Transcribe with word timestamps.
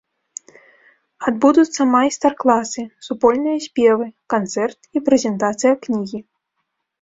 Адбудуцца 1.31 1.81
майстар-класы, 1.95 2.81
супольныя 3.09 3.57
спевы, 3.67 4.07
канцэрт 4.35 4.79
і 4.97 5.05
прэзентацыя 5.11 5.73
кнігі. 5.87 6.19